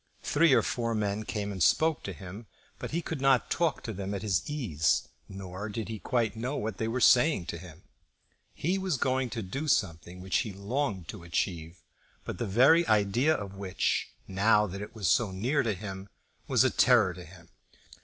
Three 0.23 0.51
or 0.53 0.63
four 0.63 0.95
men 0.95 1.25
came 1.25 1.51
and 1.51 1.61
spoke 1.61 2.01
to 2.05 2.11
him; 2.13 2.47
but 2.79 2.89
he 2.89 3.03
could 3.03 3.21
not 3.21 3.51
talk 3.51 3.83
to 3.83 3.93
them 3.93 4.15
at 4.15 4.23
his 4.23 4.49
ease, 4.49 5.07
nor 5.29 5.69
did 5.69 5.89
he 5.89 5.99
quite 5.99 6.35
know 6.35 6.55
what 6.57 6.79
they 6.79 6.87
were 6.87 6.99
saying 6.99 7.45
to 7.45 7.59
him. 7.59 7.83
He 8.55 8.79
was 8.79 8.97
going 8.97 9.29
to 9.29 9.43
do 9.43 9.67
something 9.67 10.19
which 10.19 10.37
he 10.37 10.53
longed 10.53 11.07
to 11.09 11.21
achieve, 11.21 11.83
but 12.25 12.39
the 12.39 12.47
very 12.47 12.83
idea 12.87 13.35
of 13.35 13.53
which, 13.57 14.07
now 14.27 14.65
that 14.65 14.81
it 14.81 14.95
was 14.95 15.07
so 15.07 15.29
near 15.29 15.61
to 15.61 15.75
him, 15.75 16.09
was 16.47 16.63
a 16.63 16.71
terror 16.71 17.13
to 17.13 17.23
him. 17.23 17.49